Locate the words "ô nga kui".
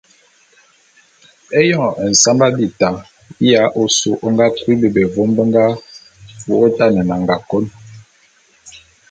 4.25-4.73